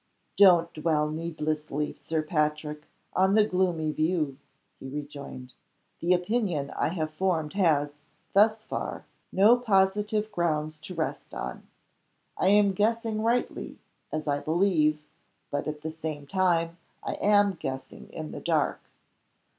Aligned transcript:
"Don't 0.35 0.73
dwell 0.73 1.11
needlessly, 1.11 1.95
Sir 1.99 2.23
Patrick, 2.23 2.87
on 3.13 3.35
the 3.35 3.45
gloomy 3.45 3.91
view," 3.91 4.39
he 4.79 4.89
rejoined. 4.89 5.53
"The 5.99 6.15
opinion 6.15 6.71
I 6.71 6.87
have 6.87 7.11
formed 7.13 7.53
has, 7.53 7.93
thus 8.33 8.65
far, 8.65 9.05
no 9.31 9.57
positive 9.57 10.31
grounds 10.31 10.79
to 10.79 10.95
rest 10.95 11.35
on. 11.35 11.67
I 12.35 12.47
am 12.47 12.71
guessing 12.71 13.21
rightly, 13.21 13.77
as 14.11 14.27
I 14.27 14.39
believe, 14.39 15.03
but 15.51 15.67
at 15.67 15.81
the 15.81 15.91
same 15.91 16.25
time 16.25 16.77
I 17.03 17.13
am 17.21 17.53
guessing 17.53 18.09
in 18.09 18.31
the 18.31 18.41
dark. 18.41 18.81